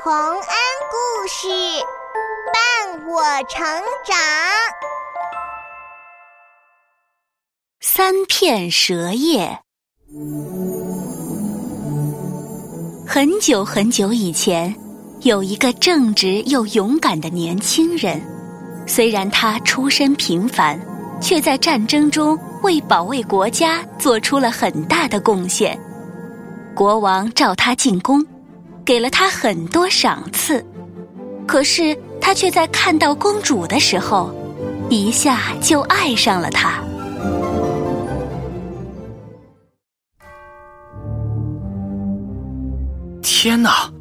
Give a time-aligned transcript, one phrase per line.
[0.00, 0.40] 洪恩
[0.92, 1.48] 故事
[2.52, 3.60] 伴我成
[4.04, 4.16] 长。
[7.80, 9.58] 三片蛇叶。
[13.04, 14.72] 很久很久以前，
[15.22, 18.22] 有一个正直又勇敢的年轻人。
[18.86, 20.80] 虽然他出身平凡，
[21.20, 25.76] 却在战争中为保卫国家做出了很大的贡献。
[26.72, 28.24] 国王召他进宫。
[28.88, 30.64] 给了他很多赏赐，
[31.46, 34.34] 可是他却在看到公主的时候，
[34.88, 36.82] 一下就爱上了她。
[43.20, 43.92] 天哪，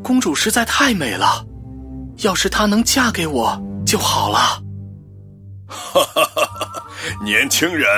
[0.00, 1.44] 公主实在太美了，
[2.18, 4.38] 要是她能嫁给我就好了。
[5.66, 6.84] 哈哈哈哈！
[7.24, 7.88] 年轻人，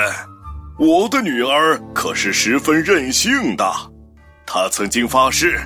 [0.79, 3.71] 我的女儿可是十分任性的，
[4.47, 5.61] 她曾经发誓。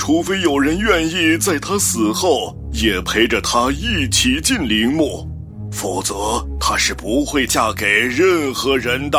[0.00, 5.28] 除非有人愿意在他死后也陪着他一起进陵墓，
[5.70, 6.14] 否则
[6.58, 9.18] 他是不会嫁给任何人的。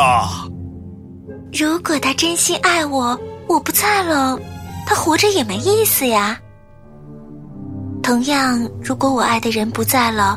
[1.52, 4.36] 如果他真心爱我，我不在了，
[4.84, 6.36] 他活着也没意思呀。
[8.02, 10.36] 同样，如果我爱的人不在了，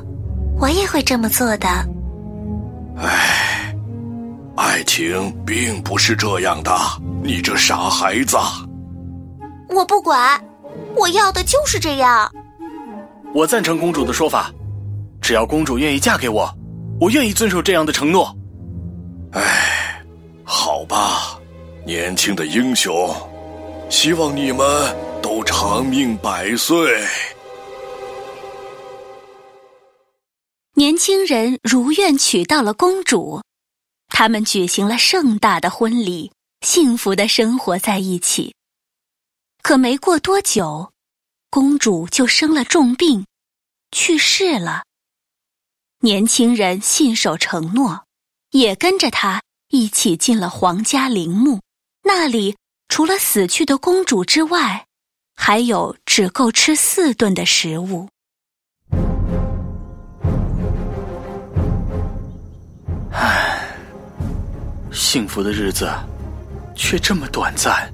[0.60, 1.68] 我也会这么做的。
[2.98, 3.76] 唉，
[4.56, 6.72] 爱情并不是这样的，
[7.24, 8.38] 你这傻孩子。
[9.70, 10.44] 我不管，
[10.96, 12.32] 我要的就是这样。
[13.34, 14.52] 我赞成公主的说法，
[15.22, 16.50] 只要公主愿意嫁给我，
[17.00, 18.36] 我愿意遵守这样的承诺。
[19.34, 20.04] 唉，
[20.44, 21.40] 好吧，
[21.86, 23.14] 年轻的英雄，
[23.90, 27.04] 希望你们都长命百岁。
[30.76, 33.42] 年轻人如愿娶到了公主，
[34.10, 38.54] 他们举行了盛大的婚礼，幸福的生活在一起。
[39.68, 40.92] 可没过多久，
[41.50, 43.26] 公主就生了重病，
[43.92, 44.84] 去世了。
[46.02, 48.06] 年轻人信守承诺，
[48.52, 51.60] 也跟着他一起进了皇家陵墓。
[52.04, 52.56] 那里
[52.90, 54.86] 除了死去的公主之外，
[55.36, 58.08] 还有只够吃四顿的食物。
[63.12, 63.76] 唉，
[64.92, 65.92] 幸福的日子
[66.76, 67.92] 却这么短暂。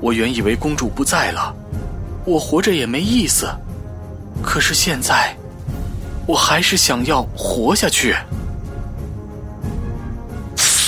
[0.00, 1.54] 我原以为公主不在了，
[2.24, 3.48] 我活着也没意思。
[4.42, 5.36] 可是现在，
[6.26, 8.12] 我还是想要活下去。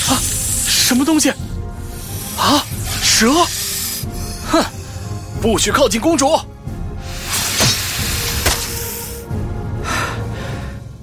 [0.08, 1.30] 啊，什么东西？
[2.38, 2.64] 啊，
[3.02, 3.32] 蛇！
[4.50, 4.64] 哼，
[5.42, 6.38] 不许靠近公主！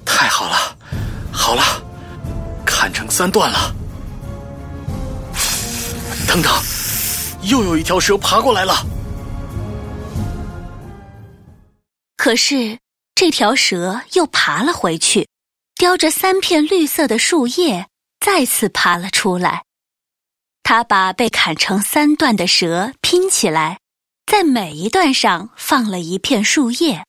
[0.04, 0.56] 太好了，
[1.30, 1.62] 好了，
[2.64, 3.74] 砍成三段了。
[6.26, 6.50] 等等。
[7.48, 8.74] 又有一条蛇爬过来了，
[12.16, 12.78] 可是
[13.14, 15.26] 这条蛇又爬了回去，
[15.76, 17.88] 叼着三片绿色的树叶，
[18.20, 19.64] 再次爬了出来。
[20.62, 23.80] 他把被砍成三段的蛇拼起来，
[24.26, 27.06] 在每一段上放了一片树叶。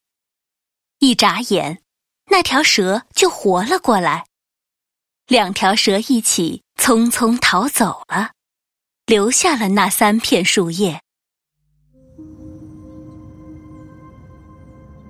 [0.99, 1.81] 一眨眼，
[2.31, 4.25] 那条蛇就活了过来。
[5.27, 8.31] 两条蛇一起匆匆逃走了。
[9.09, 11.01] 留下了那三片树叶。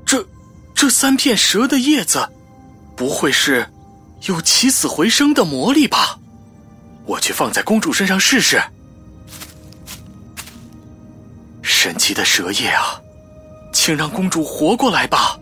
[0.05, 0.25] 这，
[0.73, 2.25] 这三片蛇的叶子，
[2.95, 3.69] 不会是
[4.27, 6.17] 有起死回生的魔力吧？
[7.05, 8.63] 我去放在公主身上试试。
[11.61, 13.01] 神奇的蛇叶啊，
[13.73, 15.37] 请让公主活过来吧！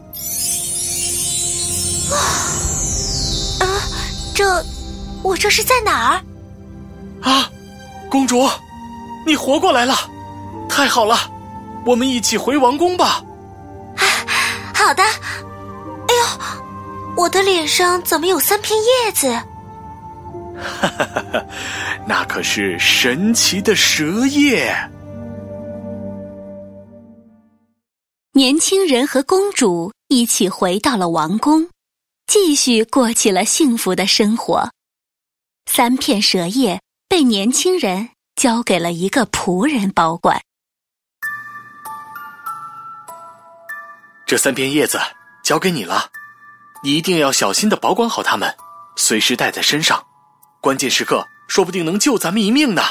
[3.60, 3.68] 啊，
[4.34, 4.66] 这，
[5.22, 6.24] 我这是在哪儿？
[7.22, 7.52] 啊！
[8.10, 8.48] 公主，
[9.26, 9.96] 你活过来了，
[10.70, 11.16] 太好了！
[11.86, 13.24] 我们一起回王宫吧。
[13.96, 14.04] 啊，
[14.74, 15.04] 好的。
[15.04, 16.56] 哎呦，
[17.16, 19.30] 我的脸上怎么有三片叶子？
[20.58, 21.46] 哈哈哈哈
[22.08, 24.74] 那可是神奇的蛇叶。
[28.34, 31.68] 年轻人和公主一起回到了王宫，
[32.28, 34.70] 继续过起了幸福的生活。
[35.66, 36.80] 三片蛇叶。
[37.10, 40.42] 被年轻人交给了一个仆人保管。
[44.26, 45.00] 这三片叶子
[45.42, 46.10] 交给你了，
[46.84, 48.54] 你一定要小心的保管好它们，
[48.98, 50.06] 随时带在身上，
[50.62, 52.82] 关键时刻说不定能救咱们一命呢。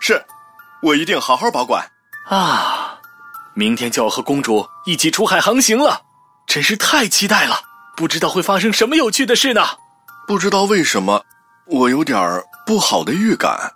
[0.00, 0.24] 是，
[0.82, 1.84] 我一定好好保管。
[2.28, 3.00] 啊，
[3.54, 6.02] 明天就要和公主一起出海航行了，
[6.46, 7.60] 真是太期待了！
[7.96, 9.62] 不知道会发生什么有趣的事呢？
[10.28, 11.24] 不知道为什么。
[11.66, 13.72] 我有点儿不好的预感。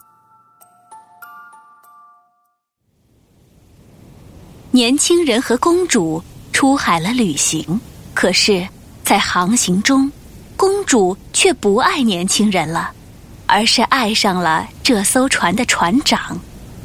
[4.73, 6.21] 年轻人和公主
[6.53, 7.81] 出海了旅行，
[8.15, 8.67] 可是，
[9.05, 10.11] 在航行中，
[10.57, 12.91] 公主却不爱年轻人了，
[13.47, 16.37] 而是爱上了这艘船的船长。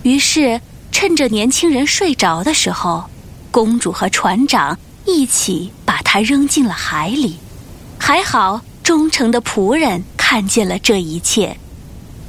[0.04, 0.62] 于是，
[0.92, 3.04] 趁着年轻人睡着的时候，
[3.50, 7.36] 公主和船长一起把他扔进了海里。
[8.00, 11.58] 还好，忠诚的仆人看见了这一切，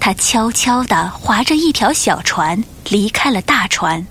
[0.07, 4.07] 他悄悄地划着一条小船离开了大船。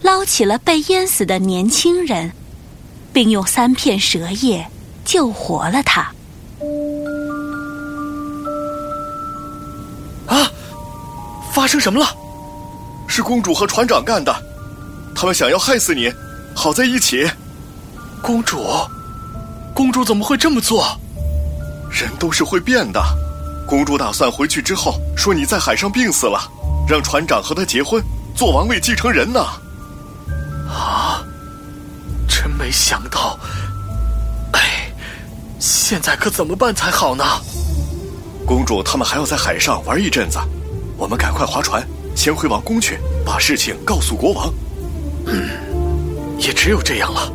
[0.00, 2.30] 捞起了被淹死的年轻人，
[3.12, 4.64] 并用三片蛇叶
[5.04, 6.02] 救活了他。
[10.28, 10.48] 啊！
[11.52, 12.06] 发生什么了？
[13.08, 14.32] 是公主和船长干的，
[15.16, 16.12] 他们想要害死你，
[16.54, 17.28] 好在一起。
[18.22, 18.64] 公主，
[19.74, 20.86] 公主怎么会这么做？
[21.90, 23.02] 人都是会变的。
[23.70, 26.40] 公主打算回去之后说你在海上病死了，
[26.88, 28.02] 让船长和她结婚，
[28.34, 29.40] 做王位继承人呢。
[30.68, 31.24] 啊！
[32.28, 33.38] 真没想到，
[34.54, 34.92] 哎，
[35.60, 37.24] 现在可怎么办才好呢？
[38.44, 40.40] 公主他们还要在海上玩一阵子，
[40.96, 44.52] 我们赶快划船，先回王宫去，把事情告诉国王。
[45.26, 45.48] 嗯，
[46.38, 47.32] 也只有这样了。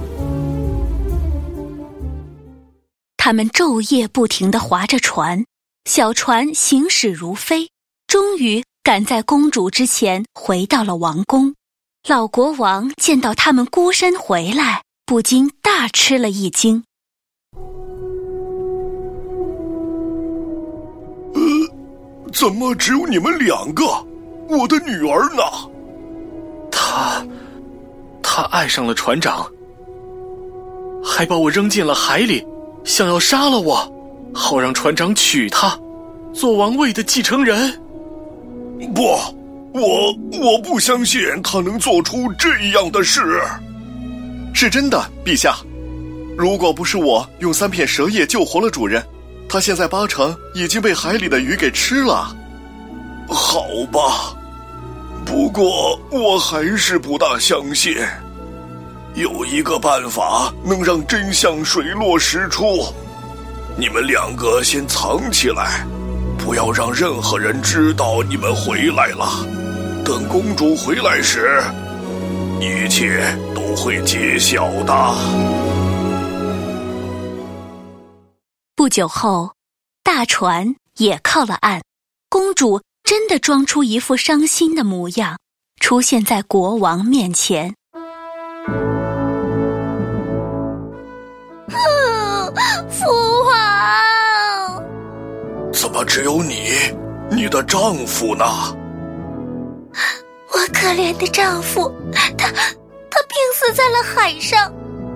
[3.16, 5.46] 他们昼夜不停的划着船，
[5.86, 7.70] 小船行驶如飞，
[8.08, 11.54] 终于赶在公主之前回到了王宫。
[12.08, 16.84] 老国王见到他们孤身回来，不禁大吃了一惊。
[21.36, 21.42] 呃，
[22.34, 23.86] 怎么只有你们两个？
[24.50, 25.44] 我的女儿呢？
[26.72, 27.24] 她，
[28.24, 29.48] 她爱上了船长，
[31.04, 32.44] 还把我扔进了海里，
[32.84, 33.95] 想要杀了我，
[34.36, 35.76] 好让船长娶她，
[36.34, 37.82] 做王位的继承人。
[38.94, 39.18] 不。
[39.78, 43.42] 我我不相信他能做出这样的事，
[44.54, 45.54] 是真的，陛下。
[46.38, 49.06] 如果不是我用三片蛇叶救活了主人，
[49.50, 52.34] 他现在八成已经被海里的鱼给吃了。
[53.28, 54.34] 好吧，
[55.26, 57.98] 不过我还是不大相信，
[59.16, 62.86] 有一个办法能让真相水落石出。
[63.78, 65.86] 你们两个先藏起来，
[66.38, 69.28] 不要让任何人知道你们回来了。
[70.06, 71.62] 等公主回来时，
[72.62, 73.22] 一切
[73.54, 75.16] 都会揭晓的。
[78.78, 79.52] 不久后，
[80.04, 81.82] 大船也靠了岸，
[82.30, 85.38] 公主真的装出一副伤心的模样，
[85.82, 87.76] 出现在国王面前。
[96.06, 96.70] 只有你？
[97.32, 98.46] 你的丈夫呢？
[100.54, 104.72] 我可怜的丈夫，他他病死在了海上，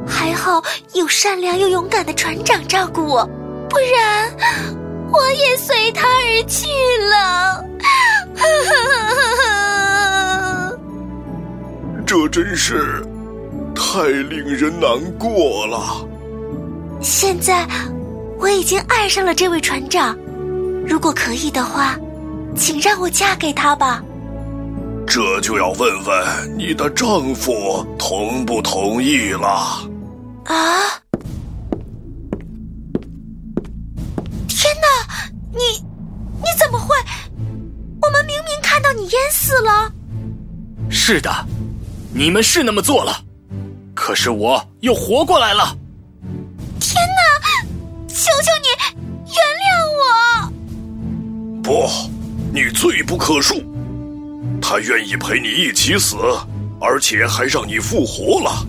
[0.08, 0.62] 还好
[0.94, 3.26] 有善良又勇敢的船长照顾我，
[3.70, 4.36] 不然
[5.12, 6.68] 我也随他而去
[7.10, 7.64] 了。
[12.06, 13.04] 这真是
[13.76, 14.90] 太令人难
[15.20, 16.08] 过了。
[17.02, 17.68] 现在
[18.40, 20.18] 我已经爱上了这位船长，
[20.90, 21.96] 如果可以的话，
[22.58, 24.04] 请让我嫁给他吧。
[25.06, 29.48] 这就要问问你的丈夫同不同意了。
[30.46, 30.82] 啊！
[34.48, 34.88] 天哪，
[35.52, 35.60] 你
[36.38, 36.96] 你怎么会？
[38.02, 39.94] 我们明明看到你淹死了。
[40.90, 41.32] 是的，
[42.14, 43.24] 你们是那么做了，
[43.94, 45.78] 可是我又活过来了。
[46.80, 47.22] 天哪！
[48.08, 48.68] 求求你
[49.28, 49.69] 原谅我。
[51.70, 51.88] 不，
[52.52, 53.64] 你罪不可恕。
[54.60, 56.18] 他愿意陪你一起死，
[56.82, 58.66] 而且还让你复活了，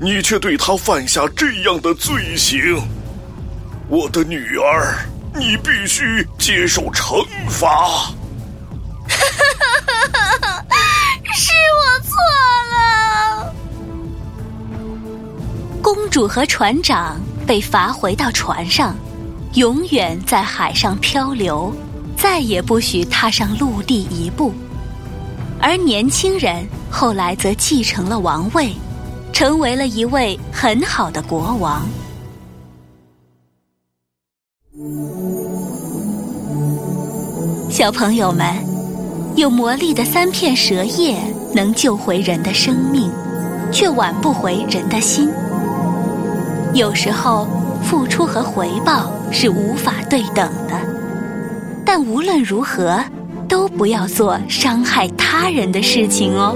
[0.00, 2.82] 你却对他犯下这样的罪行，
[3.88, 4.98] 我的女儿，
[5.32, 7.68] 你必须接受惩罚。
[7.68, 8.10] 哈
[9.06, 10.64] 哈哈哈哈！
[11.32, 12.16] 是我错
[12.72, 13.54] 了。
[15.80, 18.96] 公主和船长被罚回到船上，
[19.54, 21.72] 永远在海上漂流，
[22.20, 24.52] 再也不许踏上陆地一步。
[25.58, 28.72] 而年轻人后来则继承了王位，
[29.32, 31.82] 成为了一位很好的国王。
[37.70, 38.54] 小朋友们，
[39.36, 41.16] 有魔力的三片蛇叶
[41.54, 43.10] 能救回人的生命，
[43.72, 45.30] 却挽不回人的心。
[46.74, 47.46] 有时候，
[47.82, 50.74] 付出和回报是无法对等的，
[51.92, 53.04] 但无论如何。
[53.50, 56.54] 都不要做伤害他人的事情哦。